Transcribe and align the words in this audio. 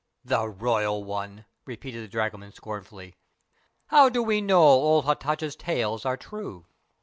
"The 0.25 0.49
royal 0.49 1.03
one!" 1.03 1.45
repeated 1.63 2.01
the 2.03 2.07
dragoman 2.11 2.53
scornfully. 2.53 3.17
"How 3.89 4.09
do 4.09 4.23
we 4.23 4.41
know 4.41 4.59
old 4.63 5.05
Hatatcha's 5.05 5.55
tales 5.55 6.07
are 6.07 6.17
true?" 6.17 6.65